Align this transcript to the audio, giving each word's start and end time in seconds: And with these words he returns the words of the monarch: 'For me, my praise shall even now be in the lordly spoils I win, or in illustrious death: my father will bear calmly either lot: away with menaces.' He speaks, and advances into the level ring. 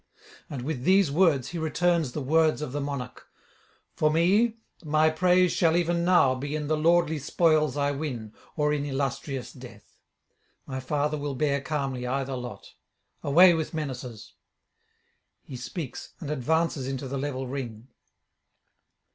And 0.49 0.63
with 0.63 0.83
these 0.83 1.11
words 1.11 1.49
he 1.49 1.59
returns 1.59 2.13
the 2.13 2.23
words 2.23 2.63
of 2.63 2.71
the 2.71 2.81
monarch: 2.81 3.27
'For 3.93 4.09
me, 4.09 4.57
my 4.83 5.11
praise 5.11 5.51
shall 5.51 5.77
even 5.77 6.03
now 6.03 6.33
be 6.33 6.55
in 6.55 6.65
the 6.65 6.75
lordly 6.75 7.19
spoils 7.19 7.77
I 7.77 7.91
win, 7.91 8.33
or 8.55 8.73
in 8.73 8.83
illustrious 8.83 9.53
death: 9.53 9.99
my 10.65 10.79
father 10.79 11.19
will 11.19 11.35
bear 11.35 11.61
calmly 11.61 12.07
either 12.07 12.35
lot: 12.35 12.73
away 13.21 13.53
with 13.53 13.75
menaces.' 13.75 14.33
He 15.43 15.55
speaks, 15.55 16.15
and 16.19 16.31
advances 16.31 16.87
into 16.87 17.07
the 17.07 17.19
level 17.19 17.45
ring. 17.45 17.89